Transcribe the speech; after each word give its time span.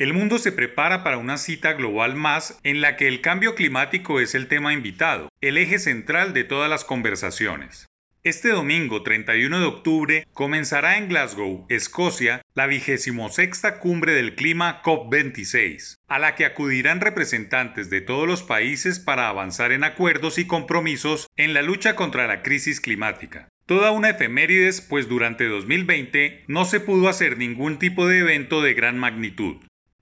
El 0.00 0.14
mundo 0.14 0.38
se 0.38 0.50
prepara 0.50 1.04
para 1.04 1.18
una 1.18 1.36
cita 1.36 1.74
global 1.74 2.14
más 2.16 2.58
en 2.62 2.80
la 2.80 2.96
que 2.96 3.06
el 3.06 3.20
cambio 3.20 3.54
climático 3.54 4.18
es 4.18 4.34
el 4.34 4.48
tema 4.48 4.72
invitado, 4.72 5.28
el 5.42 5.58
eje 5.58 5.78
central 5.78 6.32
de 6.32 6.42
todas 6.42 6.70
las 6.70 6.86
conversaciones. 6.86 7.86
Este 8.22 8.48
domingo 8.48 9.02
31 9.02 9.60
de 9.60 9.66
octubre 9.66 10.26
comenzará 10.32 10.96
en 10.96 11.10
Glasgow, 11.10 11.66
Escocia, 11.68 12.40
la 12.54 12.66
vigésimo 12.66 13.28
sexta 13.28 13.78
cumbre 13.78 14.14
del 14.14 14.36
clima 14.36 14.80
COP26, 14.82 15.96
a 16.08 16.18
la 16.18 16.34
que 16.34 16.46
acudirán 16.46 17.02
representantes 17.02 17.90
de 17.90 18.00
todos 18.00 18.26
los 18.26 18.42
países 18.42 19.00
para 19.00 19.28
avanzar 19.28 19.70
en 19.70 19.84
acuerdos 19.84 20.38
y 20.38 20.46
compromisos 20.46 21.26
en 21.36 21.52
la 21.52 21.60
lucha 21.60 21.94
contra 21.94 22.26
la 22.26 22.40
crisis 22.40 22.80
climática. 22.80 23.50
Toda 23.66 23.90
una 23.90 24.08
efemérides, 24.08 24.80
pues 24.80 25.10
durante 25.10 25.44
2020 25.44 26.44
no 26.48 26.64
se 26.64 26.80
pudo 26.80 27.10
hacer 27.10 27.36
ningún 27.36 27.78
tipo 27.78 28.08
de 28.08 28.20
evento 28.20 28.62
de 28.62 28.72
gran 28.72 28.98
magnitud. 28.98 29.58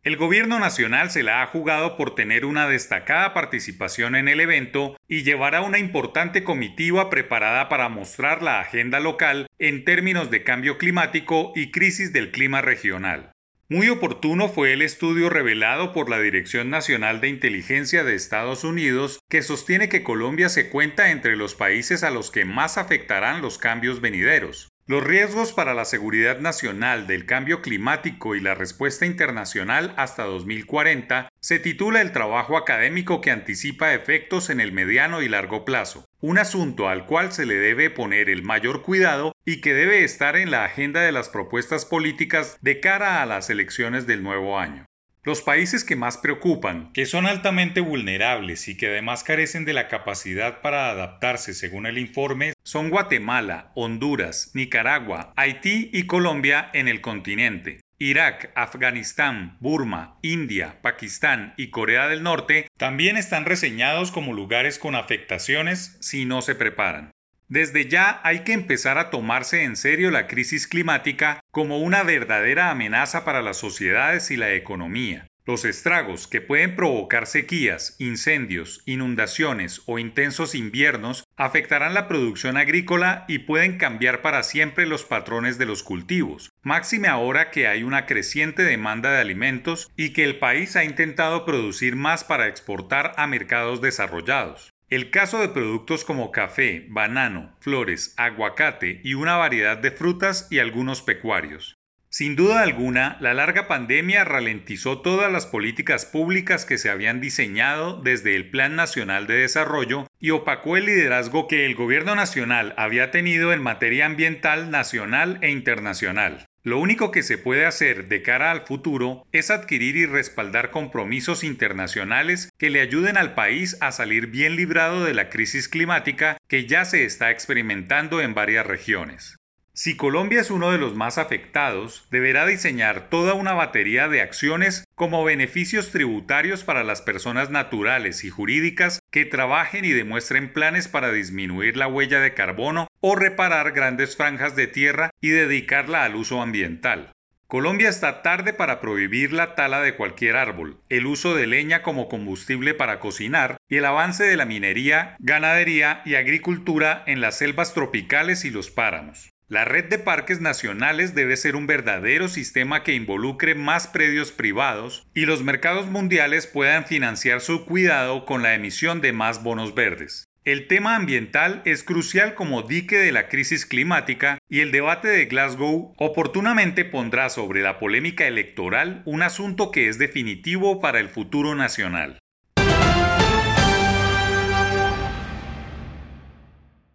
El 0.09 0.17
gobierno 0.17 0.59
nacional 0.59 1.11
se 1.11 1.23
la 1.23 1.43
ha 1.43 1.47
jugado 1.49 1.99
por 1.99 2.15
tener 2.15 2.47
una 2.47 2.67
destacada 2.67 3.35
participación 3.35 4.17
en 4.17 4.27
el 4.29 4.41
evento 4.41 4.97
y 5.07 5.23
llevará 5.23 5.61
una 5.61 5.79
importante 5.79 6.45
comitiva 6.45 7.11
preparada 7.11 7.69
para 7.69 7.91
mostrar 7.91 8.43
la 8.43 8.59
agenda 8.59 9.01
local 9.01 9.49
en 9.59 9.85
términos 9.85 10.31
de 10.31 10.45
cambio 10.45 10.79
climático 10.79 11.53
y 11.55 11.73
crisis 11.73 12.15
del 12.15 12.31
clima 12.31 12.63
regional. 12.63 13.33
Muy 13.69 13.91
oportuno 13.91 14.49
fue 14.49 14.73
el 14.73 14.81
estudio 14.81 15.29
revelado 15.29 15.93
por 15.93 16.09
la 16.09 16.19
Dirección 16.19 16.71
Nacional 16.71 17.21
de 17.21 17.29
Inteligencia 17.29 18.03
de 18.03 18.15
Estados 18.15 18.65
Unidos 18.65 19.19
que 19.29 19.43
sostiene 19.43 19.91
que 19.91 20.03
Colombia 20.03 20.49
se 20.49 20.71
cuenta 20.71 21.11
entre 21.11 21.37
los 21.37 21.55
países 21.55 22.03
a 22.03 22.11
los 22.11 22.31
que 22.31 22.47
más 22.47 22.79
afectarán 22.79 23.43
los 23.43 23.59
cambios 23.59 24.01
venideros. 24.01 24.71
Los 24.89 25.05
riesgos 25.05 25.53
para 25.53 25.75
la 25.75 25.85
seguridad 25.85 26.39
nacional 26.39 27.07
del 27.07 27.27
cambio 27.27 27.61
climático 27.61 28.35
y 28.35 28.41
la 28.41 28.55
respuesta 28.55 29.05
internacional 29.05 29.93
hasta 29.99 30.25
2040 30.25 31.29
se 31.41 31.59
titula 31.59 32.01
el 32.01 32.11
trabajo 32.13 32.57
académico 32.57 33.21
que 33.21 33.31
anticipa 33.31 33.93
efectos 33.93 34.49
en 34.49 34.61
el 34.61 34.73
mediano 34.73 35.21
y 35.21 35.29
largo 35.29 35.67
plazo, 35.67 36.07
un 36.23 36.39
asunto 36.39 36.89
al 36.89 37.05
cual 37.05 37.33
se 37.33 37.45
le 37.45 37.57
debe 37.57 37.91
poner 37.91 38.31
el 38.31 38.43
mayor 38.43 38.81
cuidado 38.81 39.35
y 39.45 39.61
que 39.61 39.75
debe 39.75 40.05
estar 40.05 40.37
en 40.37 40.51
la 40.51 40.65
agenda 40.65 41.03
de 41.03 41.13
las 41.13 41.29
propuestas 41.29 41.85
políticas 41.85 42.57
de 42.63 42.81
cara 42.81 43.21
a 43.21 43.27
las 43.27 43.51
elecciones 43.51 44.07
del 44.07 44.23
nuevo 44.23 44.59
año. 44.59 44.88
Los 45.25 45.43
países 45.43 45.85
que 45.85 45.97
más 45.97 46.17
preocupan, 46.17 46.93
que 46.93 47.05
son 47.05 47.27
altamente 47.27 47.81
vulnerables 47.81 48.69
y 48.69 48.77
que 48.77 48.87
además 48.87 49.25
carecen 49.25 49.65
de 49.65 49.75
la 49.75 49.89
capacidad 49.89 50.61
para 50.61 50.91
adaptarse 50.91 51.55
según 51.55 51.87
el 51.87 51.99
informe, 51.99 52.55
son 52.63 52.89
Guatemala, 52.89 53.73
Honduras, 53.75 54.53
Nicaragua, 54.55 55.33
Haití 55.37 55.91
y 55.93 56.07
Colombia 56.07 56.71
en 56.73 56.89
el 56.89 57.01
continente. 57.01 57.81
Irak, 57.99 58.53
Afganistán, 58.55 59.57
Burma, 59.59 60.19
India, 60.23 60.81
Pakistán 60.83 61.53
y 61.57 61.71
Corea 61.71 62.07
del 62.07 62.23
Norte 62.23 62.69
también 62.77 63.17
están 63.17 63.45
reseñados 63.45 64.13
como 64.13 64.33
lugares 64.33 64.79
con 64.79 64.95
afectaciones 64.95 65.97
si 66.01 66.25
no 66.25 66.41
se 66.41 66.55
preparan. 66.55 67.11
Desde 67.49 67.89
ya 67.89 68.21
hay 68.25 68.41
que 68.41 68.53
empezar 68.53 68.99
a 68.99 69.09
tomarse 69.09 69.65
en 69.65 69.77
serio 69.77 70.11
la 70.11 70.27
crisis 70.27 70.67
climática 70.67 71.41
como 71.51 71.79
una 71.79 72.03
verdadera 72.03 72.71
amenaza 72.71 73.25
para 73.25 73.41
las 73.41 73.57
sociedades 73.57 74.31
y 74.31 74.37
la 74.37 74.53
economía. 74.53 75.27
Los 75.47 75.65
estragos 75.65 76.29
que 76.29 76.43
pueden 76.43 76.77
provocar 76.77 77.27
sequías, 77.27 77.97
incendios, 77.99 78.83
inundaciones 78.85 79.81
o 79.87 79.99
intensos 79.99 80.55
inviernos 80.55 81.25
afectarán 81.39 81.95
la 81.95 82.07
producción 82.07 82.59
agrícola 82.59 83.25
y 83.29 83.39
pueden 83.39 83.79
cambiar 83.79 84.21
para 84.21 84.43
siempre 84.43 84.85
los 84.85 85.05
patrones 85.05 85.57
de 85.57 85.65
los 85.65 85.83
cultivos, 85.83 86.53
máxime 86.63 87.09
ahora 87.09 87.51
que 87.51 87.67
hay 87.67 87.83
una 87.83 88.05
creciente 88.05 88.63
demanda 88.63 89.11
de 89.11 89.23
alimentos 89.23 89.91
y 89.97 90.13
que 90.13 90.25
el 90.25 90.39
país 90.39 90.77
ha 90.77 90.85
intentado 90.85 91.47
producir 91.47 91.97
más 91.97 92.25
para 92.25 92.47
exportar 92.47 93.15
a 93.17 93.27
mercados 93.27 93.81
desarrollados. 93.81 94.75
El 94.91 95.11
caso 95.11 95.43
de 95.43 95.51
productos 95.51 96.03
como 96.03 96.33
café, 96.33 96.87
banano, 96.89 97.55
flores, 97.61 98.15
aguacate 98.17 99.03
y 99.05 99.13
una 99.13 99.37
variedad 99.37 99.77
de 99.77 99.91
frutas 99.91 100.49
y 100.51 100.61
algunos 100.61 101.03
pecuarios. 101.03 101.75
Sin 102.09 102.37
duda 102.37 102.63
alguna, 102.63 103.19
la 103.21 103.35
larga 103.35 103.69
pandemia 103.69 104.25
ralentizó 104.25 105.03
todas 105.03 105.31
las 105.31 105.45
políticas 105.45 106.07
públicas 106.07 106.65
que 106.65 106.79
se 106.79 106.89
habían 106.89 107.21
diseñado 107.21 108.01
desde 108.01 108.35
el 108.35 108.49
Plan 108.49 108.77
Nacional 108.77 109.27
de 109.27 109.35
Desarrollo 109.35 110.07
y 110.19 110.31
opacó 110.31 110.79
el 110.79 110.87
liderazgo 110.87 111.49
que 111.49 111.67
el 111.67 111.75
gobierno 111.75 112.15
nacional 112.15 112.73
había 112.79 113.11
tenido 113.11 113.53
en 113.53 113.63
materia 113.63 114.07
ambiental 114.07 114.71
nacional 114.71 115.37
e 115.43 115.51
internacional. 115.51 116.48
Lo 116.65 116.79
único 116.81 117.13
que 117.13 117.23
se 117.23 117.39
puede 117.39 117.67
hacer 117.67 118.09
de 118.09 118.23
cara 118.23 118.51
al 118.51 118.67
futuro 118.67 119.27
es 119.33 119.51
adquirir 119.51 119.97
y 119.97 120.07
respaldar 120.07 120.71
compromisos 120.71 121.45
internacionales 121.45 122.51
que 122.59 122.69
le 122.69 122.81
ayuden 122.81 123.17
al 123.17 123.35
país 123.35 123.77
a 123.81 123.93
salir 123.93 124.27
bien 124.27 124.57
librado 124.57 125.05
de 125.05 125.15
la 125.15 125.29
crisis 125.29 125.69
climática 125.69 126.37
que 126.49 126.67
ya 126.67 126.85
se 126.85 127.05
está 127.05 127.31
experimentando 127.31 128.21
en 128.21 128.35
varias 128.35 128.67
regiones. 128.67 129.37
Si 129.73 129.97
Colombia 129.97 130.41
es 130.41 130.51
uno 130.51 130.73
de 130.73 130.79
los 130.79 130.97
más 130.97 131.19
afectados, 131.19 132.09
deberá 132.11 132.45
diseñar 132.45 133.09
toda 133.11 133.35
una 133.35 133.53
batería 133.53 134.09
de 134.09 134.21
acciones 134.21 134.83
como 134.97 135.23
beneficios 135.23 135.93
tributarios 135.93 136.65
para 136.65 136.83
las 136.83 137.01
personas 137.01 137.51
naturales 137.51 138.25
y 138.25 138.31
jurídicas 138.31 138.99
que 139.13 139.25
trabajen 139.25 139.85
y 139.85 139.93
demuestren 139.93 140.53
planes 140.53 140.89
para 140.89 141.13
disminuir 141.13 141.77
la 141.77 141.87
huella 141.87 142.19
de 142.19 142.35
carbono 142.35 142.88
o 143.01 143.17
reparar 143.17 143.73
grandes 143.73 144.17
franjas 144.17 144.57
de 144.57 144.67
tierra 144.67 145.11
y 145.21 145.29
dedicarla 145.29 146.05
al 146.05 146.17
uso 146.17 146.43
ambiental. 146.43 147.13
Colombia 147.47 147.89
está 147.89 148.21
tarde 148.21 148.53
para 148.53 148.79
prohibir 148.79 149.33
la 149.33 149.55
tala 149.55 149.81
de 149.81 149.95
cualquier 149.95 150.37
árbol, 150.37 150.83
el 150.91 151.07
uso 151.07 151.35
de 151.35 151.47
leña 151.47 151.83
como 151.83 152.07
combustible 152.07 152.75
para 152.75 153.01
cocinar 153.01 153.57
y 153.71 153.77
el 153.77 153.87
avance 153.87 154.25
de 154.25 154.37
la 154.37 154.45
minería, 154.45 155.17
ganadería 155.19 156.03
y 156.05 156.17
agricultura 156.17 157.03
en 157.07 157.23
las 157.23 157.39
selvas 157.39 157.73
tropicales 157.73 158.45
y 158.45 158.51
los 158.51 158.71
páramos. 158.71 159.31
La 159.49 159.65
red 159.65 159.87
de 159.87 159.99
parques 159.99 160.43
nacionales 160.43 161.15
debe 161.15 161.39
ser 161.39 161.57
un 161.57 161.67
verdadero 161.67 162.29
sistema 162.29 162.83
que 162.83 162.93
involucre 162.93 163.55
más 163.55 163.87
predios 163.87 164.31
privados 164.31 165.09
y 165.15 165.25
los 165.25 165.43
mercados 165.43 165.87
mundiales 165.87 166.47
puedan 166.47 166.85
financiar 166.85 167.41
su 167.41 167.65
cuidado 167.65 168.27
con 168.27 168.43
la 168.43 168.55
emisión 168.55 169.01
de 169.01 169.15
más 169.15 169.43
bonos 169.43 169.75
verdes. 169.75 170.28
El 170.49 170.67
tema 170.67 170.97
ambiental 170.97 171.61
es 171.67 171.83
crucial 171.83 172.35
como 172.35 172.63
dique 172.63 172.97
de 172.97 173.13
la 173.13 173.29
crisis 173.29 173.67
climática 173.67 174.39
y 174.49 174.61
el 174.61 174.73
debate 174.73 175.07
de 175.07 175.27
Glasgow 175.27 175.93
oportunamente 175.99 176.87
pondrá 176.87 177.29
sobre 177.29 177.61
la 177.61 177.79
polémica 177.79 178.27
electoral 178.27 179.03
un 179.05 179.21
asunto 179.21 179.71
que 179.71 179.91
es 179.91 179.99
definitivo 179.99 180.81
para 180.81 181.01
el 181.01 181.11
futuro 181.11 181.55
nacional. 181.55 182.19